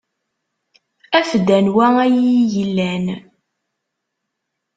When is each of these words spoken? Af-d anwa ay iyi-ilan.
Af-d 1.17 1.47
anwa 1.57 1.85
ay 2.03 2.15
iyi-ilan. 2.41 3.05